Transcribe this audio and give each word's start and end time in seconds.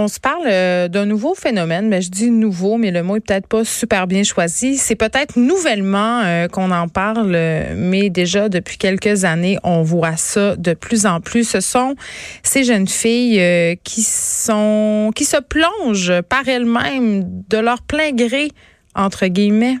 On 0.00 0.06
se 0.06 0.20
parle 0.20 0.46
euh, 0.46 0.86
d'un 0.86 1.06
nouveau 1.06 1.34
phénomène, 1.34 1.88
mais 1.88 2.02
je 2.02 2.08
dis 2.08 2.30
nouveau, 2.30 2.76
mais 2.76 2.92
le 2.92 3.02
mot 3.02 3.16
est 3.16 3.20
peut-être 3.20 3.48
pas 3.48 3.64
super 3.64 4.06
bien 4.06 4.22
choisi. 4.22 4.76
C'est 4.76 4.94
peut-être 4.94 5.36
nouvellement 5.36 6.20
euh, 6.20 6.46
qu'on 6.46 6.70
en 6.70 6.86
parle, 6.86 7.36
mais 7.74 8.08
déjà 8.08 8.48
depuis 8.48 8.78
quelques 8.78 9.24
années, 9.24 9.58
on 9.64 9.82
voit 9.82 10.16
ça 10.16 10.54
de 10.54 10.72
plus 10.72 11.04
en 11.04 11.20
plus. 11.20 11.42
Ce 11.48 11.58
sont 11.58 11.96
ces 12.44 12.62
jeunes 12.62 12.86
filles 12.86 13.40
euh, 13.40 13.74
qui 13.82 14.02
sont 14.02 15.10
qui 15.16 15.24
se 15.24 15.38
plongent 15.38 16.22
par 16.28 16.48
elles-mêmes 16.48 17.24
de 17.48 17.58
leur 17.58 17.82
plein 17.82 18.12
gré 18.12 18.52
entre 18.98 19.26
guillemets, 19.28 19.78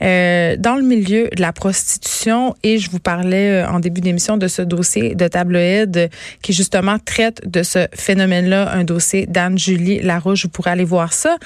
euh, 0.00 0.56
dans 0.56 0.76
le 0.76 0.82
milieu 0.82 1.28
de 1.36 1.40
la 1.40 1.52
prostitution. 1.52 2.54
Et 2.62 2.78
je 2.78 2.90
vous 2.90 3.00
parlais 3.00 3.62
euh, 3.62 3.68
en 3.68 3.80
début 3.80 4.00
d'émission 4.00 4.36
de 4.36 4.48
ce 4.48 4.62
dossier 4.62 5.14
de 5.14 5.28
tabloïd 5.28 6.08
qui 6.40 6.52
justement 6.52 6.98
traite 6.98 7.42
de 7.50 7.62
ce 7.62 7.86
phénomène-là, 7.94 8.72
un 8.72 8.84
dossier 8.84 9.26
d'Anne-Julie 9.26 10.00
Larouche. 10.00 10.44
Vous 10.44 10.50
pourrez 10.50 10.70
aller 10.70 10.84
voir 10.84 11.12
ça. 11.12 11.36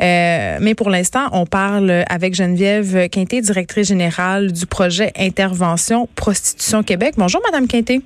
Euh, 0.00 0.58
mais 0.60 0.74
pour 0.74 0.88
l'instant, 0.88 1.28
on 1.32 1.46
parle 1.46 2.04
avec 2.08 2.34
Geneviève 2.34 3.08
Quinté, 3.08 3.40
directrice 3.40 3.88
générale 3.88 4.52
du 4.52 4.66
projet 4.66 5.12
Intervention 5.18 6.08
Prostitution 6.14 6.82
Québec. 6.82 7.14
Bonjour, 7.16 7.42
Madame 7.44 7.66
Quinté. 7.66 8.00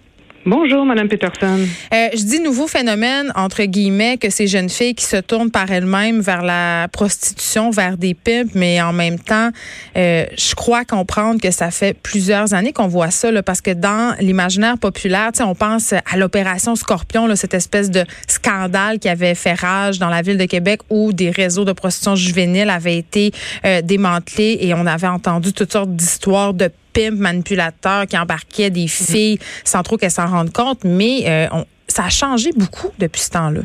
Bonjour, 0.48 0.84
Madame 0.84 1.08
Peterson. 1.08 1.58
Euh, 1.92 2.08
je 2.16 2.22
dis 2.22 2.39
nouveau 2.39 2.69
phénomène, 2.69 3.33
entre 3.34 3.64
guillemets, 3.64 4.16
que 4.16 4.30
ces 4.30 4.47
jeunes 4.47 4.69
filles 4.69 4.94
qui 4.94 5.05
se 5.05 5.16
tournent 5.16 5.50
par 5.50 5.72
elles-mêmes 5.72 6.20
vers 6.20 6.42
la 6.42 6.86
prostitution, 6.92 7.70
vers 7.70 7.97
des 7.97 8.14
pimps, 8.14 8.55
mais 8.55 8.80
en 8.80 8.92
même 8.92 9.19
temps, 9.19 9.50
euh, 9.97 10.25
je 10.38 10.55
crois 10.55 10.84
comprendre 10.84 11.41
que 11.41 11.50
ça 11.50 11.72
fait 11.72 11.94
plusieurs 12.00 12.55
années 12.55 12.72
qu'on 12.72 12.86
voit 12.86 13.11
ça, 13.11 13.33
là, 13.33 13.42
parce 13.42 13.61
que 13.61 13.72
dans 13.72 14.14
l'imaginaire 14.20 14.78
populaire, 14.78 15.33
on 15.41 15.56
pense 15.56 15.92
à 15.92 16.16
l'opération 16.16 16.77
Scorpion, 16.77 17.27
là, 17.27 17.34
cette 17.34 17.55
espèce 17.55 17.91
de 17.91 18.05
scandale 18.28 19.00
qui 19.00 19.08
avait 19.08 19.34
fait 19.34 19.55
rage 19.55 19.98
dans 19.98 20.10
la 20.10 20.22
ville 20.22 20.38
de 20.38 20.44
Québec 20.44 20.81
où 20.91 21.12
des 21.12 21.31
réseaux 21.31 21.64
de 21.64 21.72
prostitution 21.72 22.14
juvénile 22.14 22.70
avaient 22.70 22.98
été 22.98 23.33
euh, 23.64 23.83
démantelés 23.83 24.58
et 24.60 24.75
on 24.75 24.86
avait 24.86 25.08
entendu 25.08 25.53
toutes 25.53 25.72
sortes 25.72 25.91
d'histoires 25.91 26.55
de 26.55 26.70
pimp 26.97 27.19
manipulateur 27.19 28.06
qui 28.06 28.16
embarquait 28.16 28.70
des 28.70 28.83
mhm. 28.83 28.89
filles 28.89 29.39
sans 29.64 29.83
trop 29.83 29.97
qu'elles 29.97 30.11
s'en 30.11 30.27
rendent 30.27 30.52
compte, 30.52 30.84
mais 30.84 31.25
euh, 31.27 31.47
ça 31.86 32.05
a 32.05 32.11
changé 32.11 32.50
beaucoup 32.56 32.91
depuis 32.98 33.20
ce 33.20 33.30
temps-là. 33.30 33.61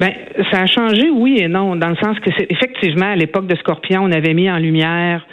Ben, 0.00 0.12
ça 0.52 0.60
a 0.60 0.66
changé, 0.66 1.10
oui 1.10 1.38
et 1.40 1.48
non, 1.48 1.74
dans 1.74 1.88
le 1.88 1.96
sens 1.96 2.18
que 2.20 2.30
c'est 2.38 2.46
effectivement 2.50 3.10
à 3.10 3.16
l'époque 3.16 3.46
de 3.46 3.56
Scorpion, 3.56 4.02
on 4.04 4.12
avait 4.12 4.34
mis 4.34 4.48
en 4.48 4.58
lumière 4.58 5.26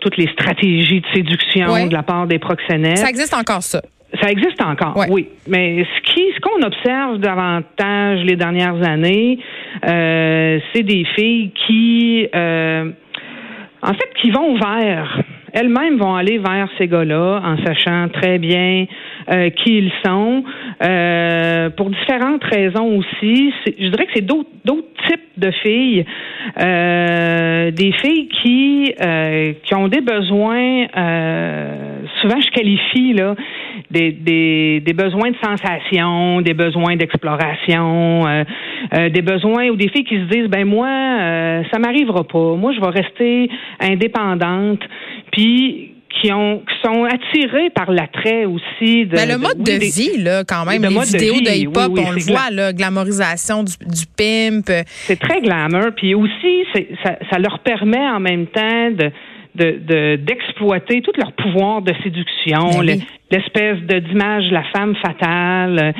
toutes 0.00 0.16
les 0.16 0.28
stratégies 0.32 1.00
de 1.00 1.06
séduction 1.14 1.86
de 1.86 1.92
la 1.92 2.02
part 2.02 2.26
des 2.26 2.38
proxénètes. 2.38 2.98
Ça 2.98 3.08
existe 3.08 3.34
encore 3.34 3.62
ça. 3.62 3.80
Ça 4.20 4.28
existe 4.28 4.60
encore, 4.60 4.96
oui. 5.08 5.28
Mais 5.46 5.84
ce 5.84 6.12
qui, 6.12 6.22
ce 6.34 6.40
qu'on 6.40 6.66
observe 6.66 7.18
davantage 7.18 8.20
les 8.24 8.34
dernières 8.34 8.82
années, 8.82 9.38
euh, 9.86 10.58
c'est 10.72 10.82
des 10.82 11.04
filles 11.14 11.52
qui, 11.66 12.26
euh, 12.34 12.90
en 13.82 13.94
fait, 13.94 14.10
qui 14.20 14.32
vont 14.32 14.58
vers 14.58 15.22
elles-mêmes 15.52 15.96
vont 15.98 16.14
aller 16.14 16.38
vers 16.38 16.68
ces 16.78 16.86
gars-là 16.86 17.40
en 17.44 17.56
sachant 17.64 18.08
très 18.08 18.38
bien 18.38 18.86
euh, 19.30 19.50
qui 19.50 19.78
ils 19.78 19.92
sont, 20.04 20.42
euh, 20.82 21.70
pour 21.70 21.90
différentes 21.90 22.44
raisons 22.44 22.98
aussi. 22.98 23.52
Je 23.66 23.88
dirais 23.88 24.06
que 24.06 24.12
c'est 24.14 24.26
d'autres 24.26 24.48
types 25.08 25.20
de 25.36 25.50
filles, 25.62 26.04
euh, 26.60 27.70
des 27.70 27.92
filles 27.92 28.28
qui 28.28 28.94
qui 29.62 29.74
ont 29.74 29.88
des 29.88 30.00
besoins. 30.00 30.86
souvent, 32.20 32.40
je 32.40 32.50
qualifie 32.50 33.12
là 33.12 33.34
des, 33.90 34.12
des, 34.12 34.82
des 34.84 34.92
besoins 34.92 35.30
de 35.30 35.36
sensation, 35.42 36.40
des 36.40 36.54
besoins 36.54 36.96
d'exploration, 36.96 38.44
des 38.92 39.22
besoins 39.22 39.68
ou 39.68 39.76
des 39.76 39.88
filles 39.88 40.04
qui 40.04 40.16
se 40.16 40.24
disent 40.24 40.48
ben 40.48 40.64
moi 40.64 40.88
ça 41.70 41.78
m'arrivera 41.78 42.24
pas, 42.24 42.54
moi 42.56 42.72
je 42.72 42.80
vais 42.80 43.00
rester 43.00 43.50
indépendante. 43.80 44.80
Puis 45.32 45.94
qui 46.20 46.32
ont 46.32 46.58
qui 46.58 46.74
sont 46.88 47.04
attirés 47.04 47.70
par 47.70 47.90
l'attrait 47.90 48.44
aussi 48.44 49.06
de 49.06 49.12
Mais 49.12 49.26
ben, 49.26 49.28
le 49.28 49.38
mode 49.38 49.62
de 49.62 49.72
vie 49.72 50.22
là 50.22 50.44
quand 50.44 50.64
même 50.64 50.82
les 50.82 50.88
vidéos 50.88 51.40
de, 51.40 51.56
hip-hop 51.56 51.92
on 51.96 52.10
le 52.10 52.20
voit 52.20 52.50
la 52.50 52.72
glamorisation 52.72 53.62
du, 53.62 53.72
du 53.78 54.06
pimp. 54.16 54.66
C'est 54.86 55.18
très 55.18 55.40
glamour 55.40 55.90
puis 55.96 56.14
aussi 56.14 56.64
ça, 57.04 57.12
ça 57.30 57.38
leur 57.38 57.60
permet 57.60 58.08
en 58.08 58.20
même 58.20 58.46
temps 58.46 58.90
de 58.90 59.10
de, 59.54 60.16
d'exploiter 60.16 61.02
tout 61.02 61.12
leur 61.16 61.32
pouvoir 61.32 61.82
de 61.82 61.92
séduction, 62.02 62.82
ben 62.82 63.00
l'espèce 63.30 63.78
de 63.80 63.98
d'image 63.98 64.48
de 64.48 64.54
la 64.54 64.64
femme 64.64 64.94
fatale. 64.96 65.94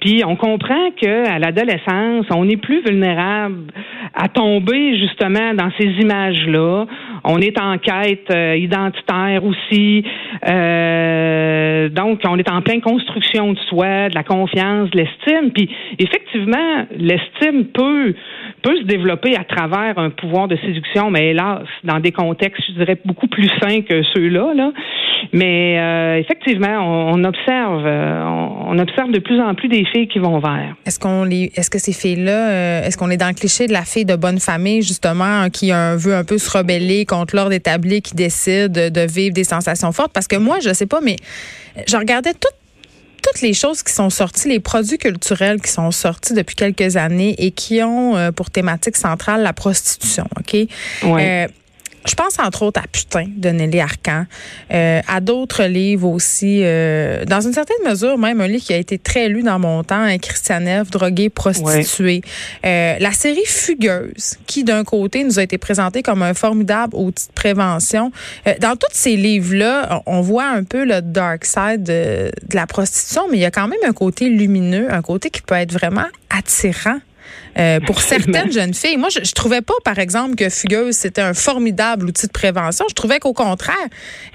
Puis 0.00 0.22
on 0.26 0.36
comprend 0.36 0.90
que 1.00 1.28
à 1.28 1.38
l'adolescence, 1.38 2.26
on 2.30 2.48
est 2.48 2.56
plus 2.56 2.82
vulnérable 2.82 3.72
à 4.14 4.28
tomber 4.28 4.98
justement 4.98 5.54
dans 5.54 5.70
ces 5.78 5.86
images-là. 5.86 6.86
On 7.24 7.38
est 7.38 7.60
en 7.60 7.78
quête 7.78 8.30
euh, 8.30 8.56
identitaire 8.56 9.44
aussi. 9.44 10.04
Euh, 10.48 11.88
donc, 11.88 12.20
on 12.26 12.38
est 12.38 12.50
en 12.50 12.62
pleine 12.62 12.80
construction 12.80 13.52
de 13.52 13.58
soi, 13.68 14.08
de 14.08 14.14
la 14.14 14.22
confiance, 14.22 14.90
de 14.90 14.98
l'estime. 14.98 15.50
Puis, 15.52 15.68
effectivement, 15.98 16.86
l'estime 16.96 17.66
peut 17.74 18.14
peut 18.62 18.76
se 18.78 18.84
développer 18.84 19.36
à 19.36 19.44
travers 19.44 19.98
un 19.98 20.10
pouvoir 20.10 20.48
de 20.48 20.56
séduction, 20.56 21.10
mais 21.10 21.30
hélas, 21.30 21.62
dans 21.84 22.00
des 22.00 22.10
contextes, 22.10 22.62
je 22.68 22.72
dirais, 22.72 22.98
beaucoup 23.04 23.28
plus 23.28 23.48
sains 23.60 23.82
que 23.82 24.02
ceux-là. 24.14 24.54
Là. 24.54 24.72
Mais 25.32 25.78
euh, 25.78 26.18
effectivement, 26.18 27.12
on, 27.12 27.22
observe, 27.24 27.84
euh, 27.86 28.24
on, 28.24 28.78
observe 28.78 29.12
de 29.12 29.20
plus 29.20 29.40
en 29.40 29.54
plus 29.54 29.68
des 29.68 29.84
filles 29.92 30.08
qui 30.08 30.18
vont 30.18 30.38
vers. 30.38 30.74
Est-ce 30.84 30.98
qu'on 30.98 31.24
les, 31.24 31.52
est-ce 31.54 31.70
que 31.70 31.78
ces 31.78 31.92
filles-là, 31.92 32.50
euh, 32.50 32.82
est-ce 32.84 32.96
qu'on 32.96 33.10
est 33.10 33.16
dans 33.16 33.28
le 33.28 33.34
cliché 33.34 33.66
de 33.66 33.72
la 33.72 33.84
fille 33.84 34.04
de 34.04 34.16
bonne 34.16 34.40
famille 34.40 34.82
justement 34.82 35.48
qui 35.50 35.70
veut 35.70 36.14
un 36.14 36.24
peu 36.24 36.38
se 36.38 36.50
rebeller 36.50 37.04
contre 37.04 37.36
l'ordre 37.36 37.52
établi, 37.52 38.02
qui 38.02 38.14
décide 38.14 38.72
de 38.72 39.00
vivre 39.00 39.34
des 39.34 39.44
sensations 39.44 39.92
fortes? 39.92 40.12
Parce 40.12 40.28
que 40.28 40.36
moi, 40.36 40.58
je 40.60 40.72
sais 40.72 40.86
pas, 40.86 41.00
mais 41.00 41.16
je 41.86 41.96
regardais 41.96 42.32
toutes 42.32 42.54
toutes 43.22 43.40
les 43.40 43.54
choses 43.54 43.82
qui 43.82 43.92
sont 43.92 44.08
sorties, 44.08 44.48
les 44.48 44.60
produits 44.60 44.98
culturels 44.98 45.60
qui 45.60 45.72
sont 45.72 45.90
sortis 45.90 46.32
depuis 46.32 46.54
quelques 46.54 46.96
années 46.96 47.34
et 47.38 47.50
qui 47.50 47.82
ont 47.82 48.14
pour 48.36 48.50
thématique 48.50 48.96
centrale 48.96 49.42
la 49.42 49.52
prostitution, 49.52 50.26
OK? 50.38 50.68
Ouais. 51.02 51.48
Je 52.06 52.14
pense 52.14 52.38
entre 52.38 52.62
autres 52.62 52.80
à 52.80 52.86
Putain 52.86 53.26
de 53.36 53.48
Nelly 53.48 53.80
Arcan, 53.80 54.26
euh, 54.72 55.00
à 55.08 55.20
d'autres 55.20 55.64
livres 55.64 56.08
aussi, 56.08 56.60
euh, 56.62 57.24
dans 57.24 57.40
une 57.40 57.52
certaine 57.52 57.76
mesure, 57.84 58.16
même 58.16 58.40
un 58.40 58.46
livre 58.46 58.64
qui 58.64 58.72
a 58.72 58.76
été 58.76 58.98
très 58.98 59.28
lu 59.28 59.42
dans 59.42 59.58
mon 59.58 59.82
temps, 59.82 60.00
un 60.00 60.18
Christianev, 60.18 60.88
drogué, 60.88 61.30
prostituée. 61.30 62.22
Euh, 62.64 62.96
la 63.00 63.12
série 63.12 63.44
Fugueuse, 63.44 64.38
qui 64.46 64.62
d'un 64.62 64.84
côté 64.84 65.24
nous 65.24 65.38
a 65.38 65.42
été 65.42 65.58
présentée 65.58 66.02
comme 66.02 66.22
un 66.22 66.34
formidable 66.34 66.94
outil 66.96 67.26
de 67.26 67.32
prévention. 67.32 68.12
dans 68.60 68.76
tous 68.76 68.86
ces 68.92 69.16
livres-là, 69.16 70.02
on 70.06 70.20
voit 70.20 70.48
un 70.48 70.62
peu 70.62 70.84
le 70.84 71.02
dark 71.02 71.44
side 71.44 71.82
de, 71.82 72.30
de 72.48 72.54
la 72.54 72.66
prostitution, 72.66 73.22
mais 73.30 73.38
il 73.38 73.40
y 73.40 73.44
a 73.44 73.50
quand 73.50 73.68
même 73.68 73.80
un 73.84 73.92
côté 73.92 74.28
lumineux, 74.28 74.92
un 74.92 75.02
côté 75.02 75.30
qui 75.30 75.42
peut 75.42 75.56
être 75.56 75.72
vraiment 75.72 76.06
attirant. 76.30 76.98
Euh, 77.58 77.80
pour 77.80 78.00
certaines 78.02 78.52
jeunes 78.52 78.74
filles. 78.74 78.98
Moi, 78.98 79.08
je, 79.08 79.20
je, 79.24 79.32
trouvais 79.32 79.62
pas, 79.62 79.74
par 79.82 79.98
exemple, 79.98 80.34
que 80.34 80.50
Fugueuse, 80.50 80.94
c'était 80.94 81.22
un 81.22 81.32
formidable 81.32 82.06
outil 82.06 82.26
de 82.26 82.32
prévention. 82.32 82.84
Je 82.88 82.94
trouvais 82.94 83.18
qu'au 83.18 83.32
contraire, 83.32 83.76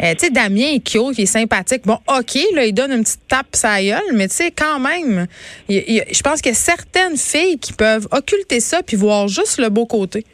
euh, 0.02 0.14
tu 0.14 0.26
sais, 0.26 0.32
Damien 0.32 0.74
est 0.74 0.84
cute, 0.84 1.18
il 1.18 1.22
est 1.22 1.26
sympathique. 1.28 1.84
Bon, 1.86 2.00
OK, 2.08 2.40
là, 2.56 2.66
il 2.66 2.74
donne 2.74 2.92
une 2.92 3.04
petite 3.04 3.28
tape 3.28 3.48
sa 3.54 3.82
gueule, 3.82 4.02
mais 4.16 4.28
tu 4.28 4.36
sais, 4.36 4.52
quand 4.52 4.80
même, 4.80 5.28
je 5.70 6.22
pense 6.24 6.42
qu'il 6.42 6.52
y 6.52 6.56
a 6.56 6.58
certaines 6.58 7.18
filles 7.18 7.60
qui 7.60 7.74
peuvent 7.74 8.08
occulter 8.12 8.60
ça 8.60 8.82
puis 8.82 8.98
voir 8.98 9.28
juste 9.28 9.60
le 9.60 9.70
beau 9.70 9.86
côté. 9.86 10.26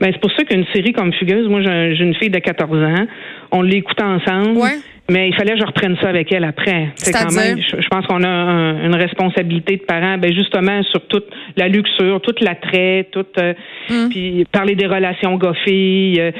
Ben, 0.00 0.10
c'est 0.12 0.20
pour 0.20 0.30
ça 0.32 0.44
qu'une 0.44 0.66
série 0.74 0.92
comme 0.92 1.12
Fugueuse, 1.14 1.48
moi, 1.48 1.62
j'ai 1.62 2.04
une 2.04 2.14
fille 2.16 2.30
de 2.30 2.38
14 2.38 2.70
ans, 2.70 3.06
on 3.50 3.62
l'écoute 3.62 4.00
ensemble. 4.00 4.58
Ouais. 4.58 4.78
Mais 5.10 5.28
il 5.28 5.34
fallait 5.34 5.52
que 5.52 5.58
je 5.58 5.66
reprenne 5.66 5.96
ça 6.00 6.08
avec 6.08 6.32
elle 6.32 6.44
après. 6.44 6.88
C'est 6.94 7.12
quand 7.12 7.30
même. 7.34 7.58
Je, 7.58 7.88
pense 7.88 8.06
qu'on 8.06 8.24
a 8.24 8.28
une 8.28 8.94
responsabilité 8.94 9.76
de 9.76 9.82
parents, 9.82 10.16
ben 10.16 10.32
justement 10.32 10.82
sur 10.84 11.06
toute 11.06 11.26
la 11.56 11.68
luxure, 11.68 12.22
toute 12.22 12.40
l'attrait, 12.40 13.08
toute 13.12 13.36
euh, 13.38 13.52
mm. 13.90 14.08
puis 14.08 14.46
parler 14.50 14.74
des 14.74 14.86
relations 14.86 15.36
goffées. 15.36 16.14
Euh, 16.18 16.30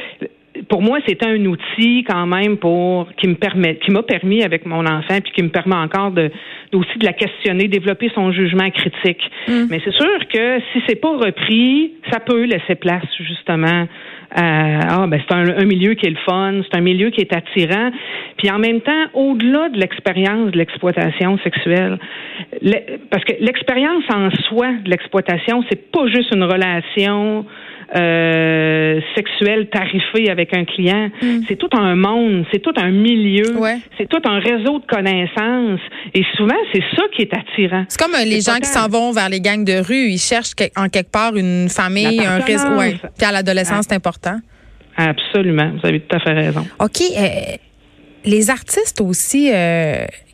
pour 0.68 0.82
moi, 0.82 0.98
c'était 1.06 1.26
un 1.26 1.44
outil 1.46 2.04
quand 2.08 2.26
même 2.26 2.56
pour 2.58 3.08
qui 3.16 3.28
me 3.28 3.34
permet, 3.34 3.76
qui 3.76 3.90
m'a 3.90 4.02
permis 4.02 4.42
avec 4.42 4.66
mon 4.66 4.86
enfant, 4.86 5.18
puis 5.22 5.32
qui 5.32 5.42
me 5.42 5.48
permet 5.48 5.76
encore 5.76 6.12
de 6.12 6.30
aussi 6.72 6.98
de 6.98 7.04
la 7.04 7.12
questionner, 7.12 7.68
développer 7.68 8.10
son 8.14 8.32
jugement 8.32 8.68
critique. 8.70 9.30
Mm. 9.48 9.66
Mais 9.70 9.80
c'est 9.84 9.94
sûr 9.94 10.28
que 10.32 10.60
si 10.72 10.82
c'est 10.88 11.00
pas 11.00 11.16
repris, 11.16 11.92
ça 12.10 12.20
peut 12.20 12.44
laisser 12.44 12.74
place 12.74 13.04
justement 13.20 13.86
ah 14.36 15.06
ben 15.06 15.20
c'est 15.26 15.34
un, 15.34 15.64
milieu 15.64 15.94
qui 15.94 16.06
est 16.06 16.10
le 16.10 16.16
fun, 16.26 16.54
c'est 16.62 16.76
un 16.76 16.82
milieu 16.82 17.10
qui 17.10 17.20
est 17.20 17.32
attirant. 17.32 17.90
Puis 18.36 18.50
en 18.50 18.58
même 18.58 18.80
temps, 18.80 19.06
au-delà 19.14 19.68
de 19.68 19.78
l'expérience 19.78 20.50
de 20.50 20.58
l'exploitation 20.58 21.38
sexuelle, 21.38 21.98
parce 23.10 23.24
que 23.24 23.34
l'expérience 23.40 24.04
en 24.12 24.30
soi 24.48 24.72
de 24.84 24.90
l'exploitation, 24.90 25.62
c'est 25.70 25.90
pas 25.90 26.06
juste 26.06 26.34
une 26.34 26.42
relation 26.42 27.46
euh, 27.96 29.00
sexuel 29.14 29.68
tarifé 29.68 30.28
avec 30.28 30.52
un 30.52 30.64
client. 30.64 31.10
Mm. 31.22 31.42
C'est 31.46 31.56
tout 31.56 31.68
un 31.72 31.94
monde, 31.94 32.44
c'est 32.52 32.58
tout 32.58 32.72
un 32.76 32.90
milieu, 32.90 33.56
c'est 33.96 34.08
tout 34.08 34.20
un 34.24 34.40
réseau 34.40 34.80
de 34.80 34.86
connaissances. 34.86 35.80
Et 36.12 36.24
souvent, 36.36 36.56
c'est 36.72 36.82
ça 36.96 37.02
qui 37.14 37.22
est 37.22 37.32
attirant. 37.32 37.84
C'est 37.88 38.00
comme 38.00 38.14
euh, 38.14 38.24
les 38.24 38.40
gens 38.40 38.56
qui 38.56 38.68
s'en 38.68 38.88
vont 38.88 39.12
vers 39.12 39.28
les 39.28 39.40
gangs 39.40 39.64
de 39.64 39.78
rue. 39.78 40.08
Ils 40.08 40.18
cherchent 40.18 40.54
en 40.76 40.88
quelque 40.88 41.12
part 41.12 41.36
une 41.36 41.68
famille, 41.68 42.20
un 42.20 42.38
réseau. 42.38 42.76
Ouais. 42.76 42.96
Puis 43.16 43.26
à 43.26 43.30
l'adolescence, 43.30 43.86
c'est 43.88 43.94
important. 43.94 44.38
Absolument. 44.96 45.70
Vous 45.80 45.86
avez 45.86 46.00
tout 46.00 46.16
à 46.16 46.20
fait 46.20 46.32
raison. 46.32 46.66
OK. 46.80 47.00
Euh, 47.00 47.56
les 48.24 48.50
artistes 48.50 49.00
aussi. 49.00 49.52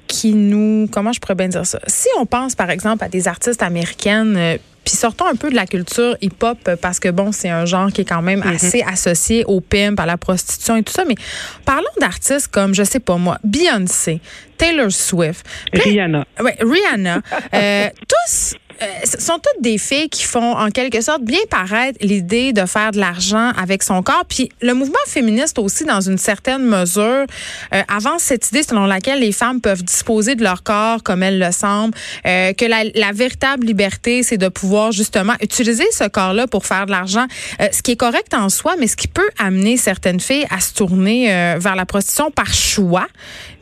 qui 0.06 0.34
nous, 0.34 0.88
comment 0.90 1.12
je 1.12 1.20
pourrais 1.20 1.36
bien 1.36 1.46
dire 1.46 1.64
ça? 1.64 1.78
Si 1.86 2.08
on 2.18 2.26
pense, 2.26 2.56
par 2.56 2.70
exemple, 2.70 3.04
à 3.04 3.08
des 3.08 3.28
artistes 3.28 3.62
américaines 3.62 4.58
puis 4.84 4.96
sortons 4.96 5.26
un 5.26 5.36
peu 5.36 5.50
de 5.50 5.54
la 5.54 5.66
culture 5.66 6.16
hip-hop 6.20 6.58
parce 6.80 7.00
que 7.00 7.08
bon, 7.08 7.32
c'est 7.32 7.48
un 7.48 7.64
genre 7.64 7.92
qui 7.92 8.02
est 8.02 8.04
quand 8.04 8.22
même 8.22 8.40
mhm. 8.40 8.54
assez 8.54 8.82
associé 8.82 9.44
au 9.44 9.60
pimp, 9.60 9.98
à 10.00 10.06
la 10.06 10.16
prostitution 10.16 10.76
et 10.76 10.82
tout 10.82 10.92
ça. 10.92 11.04
Mais 11.06 11.16
parlons 11.64 11.84
d'artistes 12.00 12.48
comme, 12.48 12.74
je 12.74 12.82
sais 12.82 13.00
pas 13.00 13.16
moi, 13.16 13.38
Beyoncé, 13.44 14.20
Taylor 14.56 14.90
Swift, 14.90 15.46
Rihanna. 15.72 16.26
Ouais, 16.40 16.56
Rihanna. 16.60 17.20
euh, 17.54 17.88
tous 18.08 18.54
euh, 18.82 18.86
ce 19.04 19.20
sont 19.20 19.34
toutes 19.34 19.62
des 19.62 19.78
filles 19.78 20.08
qui 20.08 20.24
font 20.24 20.56
en 20.56 20.70
quelque 20.70 21.00
sorte 21.00 21.22
bien 21.22 21.38
paraître 21.50 21.98
l'idée 22.00 22.52
de 22.52 22.64
faire 22.66 22.92
de 22.92 22.98
l'argent 22.98 23.52
avec 23.56 23.82
son 23.82 24.02
corps. 24.02 24.24
Puis 24.28 24.50
le 24.62 24.74
mouvement 24.74 24.94
féministe 25.06 25.58
aussi, 25.58 25.84
dans 25.84 26.00
une 26.00 26.18
certaine 26.18 26.64
mesure, 26.64 27.26
euh, 27.74 27.82
avance 27.88 28.22
cette 28.22 28.48
idée 28.48 28.62
selon 28.62 28.86
laquelle 28.86 29.20
les 29.20 29.32
femmes 29.32 29.60
peuvent 29.60 29.82
disposer 29.82 30.34
de 30.34 30.42
leur 30.42 30.62
corps 30.62 31.02
comme 31.02 31.22
elles 31.22 31.38
le 31.38 31.52
semblent, 31.52 31.94
euh, 32.26 32.52
que 32.52 32.64
la, 32.64 32.84
la, 32.94 33.12
véritable 33.12 33.66
liberté, 33.66 34.22
c'est 34.22 34.38
de 34.38 34.48
pouvoir 34.48 34.92
justement 34.92 35.34
utiliser 35.42 35.84
ce 35.92 36.08
corps-là 36.08 36.46
pour 36.46 36.64
faire 36.64 36.86
de 36.86 36.92
l'argent, 36.92 37.26
euh, 37.60 37.68
ce 37.72 37.82
qui 37.82 37.92
est 37.92 37.96
correct 37.96 38.32
en 38.34 38.48
soi, 38.48 38.76
mais 38.78 38.86
ce 38.86 38.96
qui 38.96 39.08
peut 39.08 39.28
amener 39.38 39.76
certaines 39.76 40.20
filles 40.20 40.46
à 40.50 40.60
se 40.60 40.72
tourner 40.72 41.26
vers 41.58 41.76
la 41.76 41.86
prostitution 41.86 42.30
par 42.30 42.52
choix. 42.52 43.06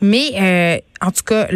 Mais 0.01 0.81
en 1.01 1.11
tout 1.11 1.23
cas, 1.25 1.47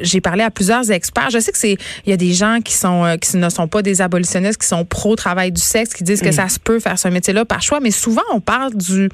j'ai 0.00 0.20
parlé 0.20 0.42
à 0.42 0.50
plusieurs 0.50 0.90
experts. 0.90 1.30
Je 1.30 1.38
sais 1.38 1.52
que 1.52 1.58
c'est 1.58 1.76
il 2.06 2.10
y 2.10 2.12
a 2.12 2.16
des 2.16 2.32
gens 2.32 2.58
qui 2.64 2.72
sont 2.72 3.04
euh, 3.04 3.16
qui 3.16 3.36
ne 3.36 3.48
sont 3.48 3.68
pas 3.68 3.82
des 3.82 4.00
abolitionnistes, 4.00 4.60
qui 4.60 4.68
sont 4.68 4.84
pro 4.84 5.16
travail 5.16 5.52
du 5.52 5.60
sexe, 5.60 5.94
qui 5.94 6.04
disent 6.04 6.22
que 6.22 6.28
mm. 6.28 6.32
ça 6.32 6.48
se 6.48 6.60
peut 6.60 6.78
faire 6.78 6.98
ce 6.98 7.08
métier-là 7.08 7.44
par 7.44 7.62
choix, 7.62 7.80
mais 7.80 7.90
souvent 7.90 8.22
on 8.32 8.40
parle 8.40 8.74
du 8.74 9.08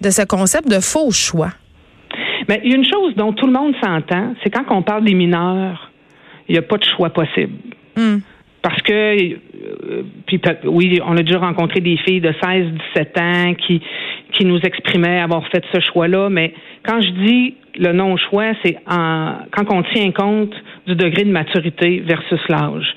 de 0.00 0.10
ce 0.10 0.22
concept 0.24 0.68
de 0.68 0.80
faux 0.80 1.10
choix. 1.10 1.50
Mais 2.48 2.60
il 2.64 2.70
y 2.70 2.74
a 2.74 2.76
une 2.76 2.84
chose 2.84 3.14
dont 3.16 3.32
tout 3.32 3.46
le 3.46 3.52
monde 3.52 3.74
s'entend, 3.82 4.34
c'est 4.42 4.50
quand 4.50 4.64
on 4.70 4.82
parle 4.82 5.04
des 5.04 5.14
mineurs, 5.14 5.90
il 6.48 6.52
n'y 6.52 6.58
a 6.58 6.62
pas 6.62 6.78
de 6.78 6.84
choix 6.84 7.10
possible. 7.10 7.52
Mm. 7.96 8.18
Parce 8.62 8.82
que, 8.82 8.92
euh, 8.92 10.02
puis 10.26 10.40
oui, 10.64 11.00
on 11.04 11.16
a 11.16 11.22
déjà 11.22 11.38
rencontré 11.38 11.80
des 11.80 11.96
filles 11.98 12.20
de 12.20 12.34
16, 12.42 12.66
17 12.94 13.18
ans 13.18 13.54
qui, 13.54 13.80
qui 14.32 14.44
nous 14.44 14.58
exprimaient 14.58 15.20
avoir 15.20 15.46
fait 15.48 15.64
ce 15.72 15.80
choix-là, 15.80 16.28
mais 16.28 16.54
quand 16.84 17.00
je 17.00 17.10
dis 17.10 17.54
le 17.78 17.92
non-choix, 17.92 18.52
c'est 18.62 18.76
quand 18.86 19.70
on 19.70 19.82
tient 19.94 20.10
compte 20.12 20.54
du 20.86 20.94
degré 20.94 21.24
de 21.24 21.30
maturité 21.30 22.00
versus 22.06 22.40
l'âge. 22.48 22.94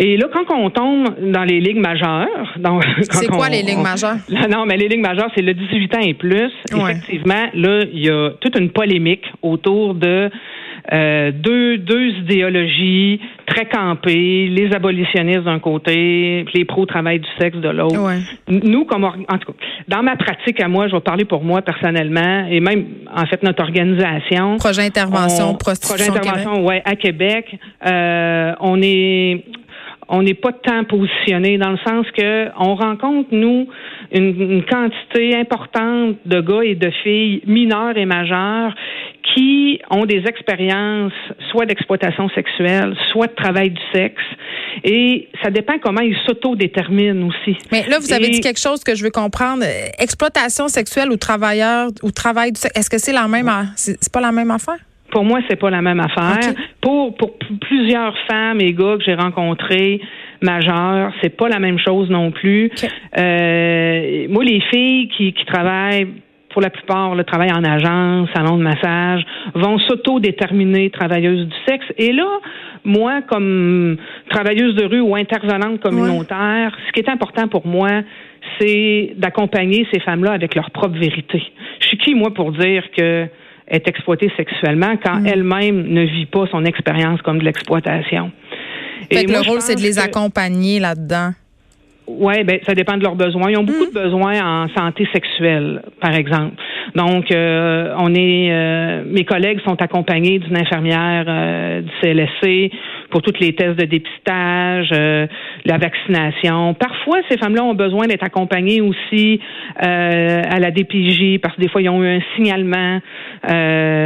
Et 0.00 0.16
là, 0.16 0.28
quand 0.32 0.54
on 0.54 0.70
tombe 0.70 1.32
dans 1.32 1.42
les 1.42 1.58
ligues 1.58 1.80
majeures, 1.80 2.54
c'est 3.10 3.26
quoi 3.26 3.48
les 3.48 3.62
ligues 3.62 3.82
majeures? 3.82 4.16
Non, 4.48 4.64
mais 4.64 4.76
les 4.76 4.86
ligues 4.86 5.00
majeures, 5.00 5.28
c'est 5.34 5.42
le 5.42 5.54
18 5.54 5.94
ans 5.96 6.00
et 6.00 6.14
plus. 6.14 6.52
Effectivement, 6.72 7.48
là, 7.52 7.82
il 7.92 8.06
y 8.06 8.08
a 8.08 8.30
toute 8.40 8.56
une 8.56 8.70
polémique 8.70 9.24
autour 9.42 9.94
de 9.94 10.30
euh, 10.92 11.32
deux, 11.32 11.78
deux 11.78 12.08
idéologies 12.10 13.20
très 13.46 13.66
campées, 13.66 14.48
les 14.48 14.72
abolitionnistes 14.74 15.44
d'un 15.44 15.58
côté, 15.58 16.44
les 16.52 16.64
pro-travail 16.64 17.20
du 17.20 17.28
sexe 17.38 17.58
de 17.58 17.68
l'autre. 17.68 17.98
Nous, 18.48 18.84
comme 18.84 19.04
en 19.04 19.38
tout 19.38 19.52
cas, 19.52 19.66
dans 19.88 20.02
ma 20.02 20.16
pratique 20.16 20.60
à 20.60 20.68
moi, 20.68 20.88
je 20.88 20.94
vais 20.94 21.00
parler 21.00 21.24
pour 21.24 21.42
moi 21.42 21.62
personnellement, 21.62 22.46
et 22.50 22.60
même 22.60 22.86
en 23.14 23.26
fait 23.26 23.42
notre 23.42 23.62
organisation. 23.62 24.56
Projet 24.58 24.82
intervention, 24.82 25.54
prostitution. 25.54 26.12
Projet 26.12 26.18
intervention, 26.18 26.64
ouais, 26.64 26.82
à 26.84 26.96
Québec, 26.96 27.58
euh, 27.86 28.52
on 28.60 28.80
est 28.82 29.44
on 30.08 30.22
n'est 30.22 30.34
pas 30.34 30.52
tant 30.52 30.84
positionné 30.84 31.58
dans 31.58 31.70
le 31.70 31.78
sens 31.86 32.06
que 32.16 32.48
on 32.58 32.74
rencontre 32.74 33.28
nous 33.32 33.68
une, 34.12 34.64
quantité 34.64 35.36
importante 35.36 36.16
de 36.24 36.40
gars 36.40 36.62
et 36.64 36.74
de 36.74 36.90
filles 37.02 37.42
mineurs 37.46 37.96
et 37.96 38.06
majeurs 38.06 38.74
qui 39.34 39.80
ont 39.90 40.06
des 40.06 40.24
expériences 40.26 41.12
soit 41.50 41.66
d'exploitation 41.66 42.28
sexuelle, 42.30 42.96
soit 43.12 43.26
de 43.26 43.34
travail 43.34 43.70
du 43.70 43.80
sexe. 43.92 44.22
Et 44.84 45.28
ça 45.42 45.50
dépend 45.50 45.74
comment 45.82 46.00
ils 46.00 46.16
s'autodéterminent 46.26 47.28
aussi. 47.28 47.56
Mais 47.70 47.86
là, 47.88 47.98
vous 47.98 48.12
avez 48.12 48.30
dit 48.30 48.40
quelque 48.40 48.60
chose 48.60 48.82
que 48.82 48.94
je 48.94 49.04
veux 49.04 49.10
comprendre. 49.10 49.64
Exploitation 49.98 50.68
sexuelle 50.68 51.10
ou 51.10 51.16
travailleur 51.16 51.90
ou 52.02 52.10
travail 52.10 52.52
du 52.52 52.60
sexe, 52.60 52.78
est-ce 52.78 52.90
que 52.90 52.98
c'est 52.98 53.12
la 53.12 53.28
même, 53.28 53.50
c'est 53.76 54.12
pas 54.12 54.20
la 54.20 54.32
même 54.32 54.50
affaire? 54.50 54.78
Pour 55.10 55.24
moi, 55.24 55.40
c'est 55.48 55.56
pas 55.56 55.70
la 55.70 55.82
même 55.82 56.00
affaire. 56.00 56.52
Pour, 56.80 57.16
pour 57.16 57.38
plusieurs 57.60 58.14
femmes 58.30 58.60
et 58.60 58.72
gars 58.72 58.96
que 58.98 59.04
j'ai 59.04 59.14
rencontrés, 59.14 60.00
majeurs, 60.42 61.12
c'est 61.22 61.36
pas 61.36 61.48
la 61.48 61.58
même 61.58 61.78
chose 61.78 62.10
non 62.10 62.30
plus. 62.30 62.70
Euh, 63.18 64.26
moi, 64.28 64.44
les 64.44 64.60
filles 64.70 65.08
qui, 65.16 65.32
qui 65.32 65.44
travaillent 65.46 66.08
pour 66.50 66.62
la 66.62 66.70
plupart, 66.70 67.14
le 67.14 67.24
travail 67.24 67.50
en 67.52 67.62
agence, 67.62 68.28
salon 68.34 68.56
de 68.56 68.62
massage, 68.62 69.22
vont 69.54 69.78
s'auto-déterminer 69.78 70.90
travailleuses 70.90 71.46
du 71.46 71.56
sexe. 71.66 71.86
Et 71.98 72.12
là, 72.12 72.26
moi, 72.84 73.22
comme 73.22 73.96
travailleuse 74.30 74.74
de 74.74 74.84
rue 74.84 75.00
ou 75.00 75.14
intervenante 75.14 75.80
communautaire, 75.80 76.76
ce 76.86 76.92
qui 76.92 77.00
est 77.00 77.10
important 77.10 77.48
pour 77.48 77.66
moi, 77.66 78.02
c'est 78.58 79.12
d'accompagner 79.16 79.86
ces 79.92 80.00
femmes-là 80.00 80.32
avec 80.32 80.54
leur 80.54 80.70
propre 80.70 80.98
vérité. 80.98 81.42
Je 81.80 81.86
suis 81.86 81.98
qui, 81.98 82.14
moi, 82.14 82.32
pour 82.32 82.52
dire 82.52 82.82
que 82.96 83.28
est 83.70 83.86
exploitée 83.88 84.30
sexuellement 84.36 84.94
quand 85.04 85.20
mm. 85.20 85.26
elle-même 85.26 85.82
ne 85.88 86.02
vit 86.02 86.26
pas 86.26 86.46
son 86.50 86.64
expérience 86.64 87.20
comme 87.22 87.38
de 87.38 87.44
l'exploitation. 87.44 88.30
Et 89.10 89.26
le 89.26 89.48
rôle, 89.48 89.60
c'est 89.60 89.76
de 89.76 89.80
les 89.80 89.98
accompagner 89.98 90.80
là-dedans. 90.80 91.32
Oui, 92.06 92.42
ben 92.42 92.58
ça 92.66 92.74
dépend 92.74 92.96
de 92.96 93.02
leurs 93.02 93.16
besoins. 93.16 93.50
Ils 93.50 93.58
ont 93.58 93.64
beaucoup 93.64 93.84
mm. 93.84 93.94
de 93.94 94.00
besoins 94.02 94.64
en 94.64 94.68
santé 94.74 95.06
sexuelle, 95.12 95.82
par 96.00 96.14
exemple. 96.14 96.54
Donc, 96.94 97.30
euh, 97.30 97.94
on 97.98 98.14
est, 98.14 98.50
euh, 98.50 99.02
mes 99.06 99.24
collègues 99.24 99.60
sont 99.64 99.80
accompagnés 99.80 100.38
d'une 100.38 100.56
infirmière 100.56 101.24
euh, 101.28 101.82
du 101.82 101.90
CLSC 102.00 102.72
pour 103.10 103.22
tous 103.22 103.38
les 103.40 103.54
tests 103.54 103.78
de 103.78 103.84
dépistage, 103.84 104.90
la 104.90 105.78
vaccination. 105.78 106.74
Parfois, 106.74 107.18
ces 107.30 107.38
femmes-là 107.38 107.64
ont 107.64 107.74
besoin 107.74 108.06
d'être 108.06 108.24
accompagnées 108.24 108.80
aussi 108.80 109.40
à 109.76 110.58
la 110.58 110.70
DPJ 110.70 111.38
parce 111.40 111.56
que 111.56 111.60
des 111.60 111.68
fois, 111.68 111.82
ils 111.82 111.88
ont 111.88 112.02
eu 112.02 112.16
un 112.16 112.20
signalement. 112.36 113.00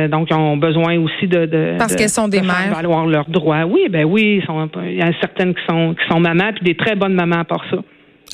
donc, 0.09 0.29
ils 0.31 0.37
ont 0.37 0.57
besoin 0.57 0.99
aussi 0.99 1.27
de, 1.27 1.47
de 1.47 1.75
parce 1.79 1.97
qu'elles 1.97 2.09
sont 2.09 2.29
des 2.29 2.41
mères. 2.41 2.75
valoir 2.75 3.07
leurs 3.07 3.29
droits. 3.29 3.65
Oui, 3.65 3.89
ben 3.91 4.05
oui, 4.05 4.43
il 4.85 4.97
y 4.97 5.03
a 5.03 5.13
certaines 5.21 5.55
qui 5.55 5.63
sont 5.69 5.95
qui 5.95 6.09
sont 6.09 6.21
mamans 6.21 6.53
puis 6.55 6.65
des 6.65 6.77
très 6.77 6.95
bonnes 6.95 7.15
mamans 7.15 7.45
pour 7.45 7.63
ça. 7.71 7.79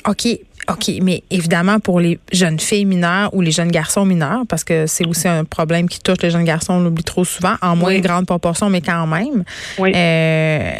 OK. 0.07 0.39
OK, 0.71 0.91
mais 1.03 1.23
évidemment 1.31 1.81
pour 1.81 1.99
les 1.99 2.19
jeunes 2.33 2.61
filles 2.61 2.85
mineures 2.85 3.33
ou 3.33 3.41
les 3.41 3.51
jeunes 3.51 3.71
garçons 3.71 4.05
mineurs, 4.05 4.43
parce 4.49 4.65
que 4.65 4.87
c'est 4.87 5.07
aussi 5.07 5.27
un 5.27 5.45
problème 5.45 5.89
qui 5.89 6.01
touche 6.01 6.19
les 6.23 6.31
jeunes 6.31 6.45
garçons, 6.45 6.75
on 6.75 6.81
l'oublie 6.81 7.05
trop 7.05 7.25
souvent, 7.25 7.55
en 7.63 7.75
moins 7.75 7.99
grande 8.01 8.27
proportion, 8.27 8.69
mais 8.69 8.83
quand 8.83 9.07
même. 9.07 9.45
Euh, 9.81 10.71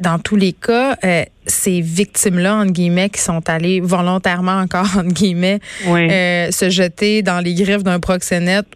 dans 0.00 0.18
tous 0.18 0.36
les 0.36 0.52
cas, 0.52 0.96
euh, 1.04 1.24
ces 1.46 1.80
victimes-là, 1.80 2.56
entre 2.56 2.72
guillemets, 2.72 3.10
qui 3.10 3.20
sont 3.20 3.48
allées 3.48 3.80
volontairement 3.80 4.58
encore, 4.58 4.88
entre 4.96 5.12
guillemets, 5.12 5.60
euh, 5.86 6.50
se 6.50 6.70
jeter 6.70 7.22
dans 7.22 7.40
les 7.40 7.54
griffes 7.54 7.82
d'un 7.82 8.00
proxénète, 8.00 8.66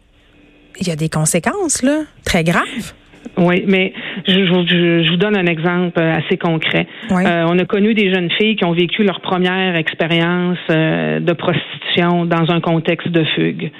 il 0.81 0.87
y 0.87 0.91
a 0.91 0.97
des 0.97 1.09
conséquences, 1.09 1.83
là, 1.83 2.03
très 2.25 2.45
graves. 2.45 2.93
Oui, 3.37 3.65
mais 3.67 3.93
je, 4.27 4.45
je, 4.45 5.11
vous 5.11 5.17
donne 5.17 5.37
un 5.37 5.47
exemple 5.47 6.01
assez 6.01 6.37
concret. 6.37 6.87
Euh, 7.11 7.47
on 7.49 7.59
a 7.59 7.65
connu 7.65 7.95
des 7.95 8.13
jeunes 8.13 8.31
filles 8.33 8.57
qui 8.57 8.65
ont 8.65 8.73
vécu 8.73 9.05
leur 9.05 9.21
première 9.21 9.77
expérience 9.77 10.59
euh, 10.71 11.21
de 11.21 11.33
prostitution 11.33 12.25
dans 12.25 12.51
un 12.51 12.61
contexte 12.61 13.09
de 13.09 13.25
fugue. 13.37 13.71